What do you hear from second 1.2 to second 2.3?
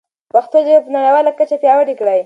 کچه پیاوړې کړئ.